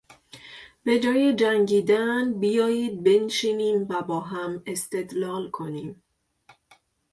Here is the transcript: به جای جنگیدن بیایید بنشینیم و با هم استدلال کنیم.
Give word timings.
به 0.83 0.99
جای 0.99 1.33
جنگیدن 1.35 2.39
بیایید 2.39 3.03
بنشینیم 3.03 3.85
و 3.89 4.01
با 4.01 4.19
هم 4.19 4.63
استدلال 4.65 5.49
کنیم. 5.49 6.03